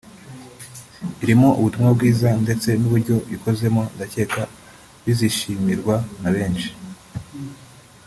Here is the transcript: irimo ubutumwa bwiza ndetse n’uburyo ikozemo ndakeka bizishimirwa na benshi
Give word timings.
irimo 1.23 1.49
ubutumwa 1.59 1.89
bwiza 1.97 2.29
ndetse 2.43 2.69
n’uburyo 2.79 3.15
ikozemo 3.35 3.81
ndakeka 3.95 4.41
bizishimirwa 5.03 5.95
na 6.21 6.29
benshi 6.35 6.69